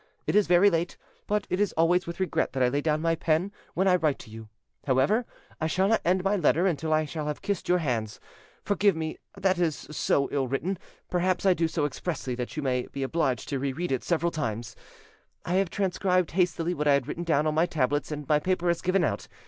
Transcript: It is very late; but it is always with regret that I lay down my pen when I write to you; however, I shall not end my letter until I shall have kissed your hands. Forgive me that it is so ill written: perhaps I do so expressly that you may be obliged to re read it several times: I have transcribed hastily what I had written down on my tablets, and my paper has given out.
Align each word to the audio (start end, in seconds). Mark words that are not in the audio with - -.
It 0.25 0.35
is 0.35 0.47
very 0.47 0.71
late; 0.71 0.97
but 1.27 1.45
it 1.51 1.59
is 1.59 1.73
always 1.73 2.07
with 2.07 2.19
regret 2.19 2.53
that 2.53 2.63
I 2.63 2.69
lay 2.69 2.81
down 2.81 3.03
my 3.03 3.13
pen 3.13 3.51
when 3.75 3.87
I 3.87 3.97
write 3.97 4.17
to 4.21 4.31
you; 4.31 4.49
however, 4.87 5.27
I 5.59 5.67
shall 5.67 5.87
not 5.87 6.01
end 6.03 6.23
my 6.23 6.35
letter 6.35 6.65
until 6.65 6.91
I 6.91 7.05
shall 7.05 7.27
have 7.27 7.43
kissed 7.43 7.69
your 7.69 7.77
hands. 7.77 8.19
Forgive 8.63 8.95
me 8.95 9.19
that 9.37 9.59
it 9.59 9.61
is 9.61 9.75
so 9.91 10.27
ill 10.31 10.47
written: 10.47 10.79
perhaps 11.11 11.45
I 11.45 11.53
do 11.53 11.67
so 11.67 11.85
expressly 11.85 12.33
that 12.33 12.57
you 12.57 12.63
may 12.63 12.87
be 12.87 13.03
obliged 13.03 13.47
to 13.49 13.59
re 13.59 13.73
read 13.73 13.91
it 13.91 14.03
several 14.03 14.31
times: 14.31 14.75
I 15.45 15.53
have 15.57 15.69
transcribed 15.69 16.31
hastily 16.31 16.73
what 16.73 16.87
I 16.87 16.93
had 16.93 17.07
written 17.07 17.23
down 17.23 17.45
on 17.45 17.53
my 17.53 17.67
tablets, 17.67 18.11
and 18.11 18.27
my 18.27 18.39
paper 18.39 18.69
has 18.69 18.81
given 18.81 19.03
out. 19.03 19.27